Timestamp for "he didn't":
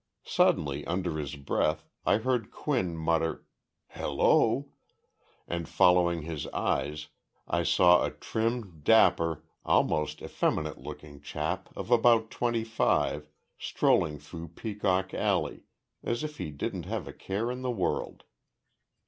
16.39-16.85